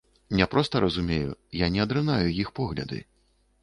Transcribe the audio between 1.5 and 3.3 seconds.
я не адрынаю іх погляды.